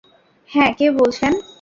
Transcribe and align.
হ্যাঁ, 0.49 0.71
কে 0.77 0.85
বলছেন? 0.91 1.31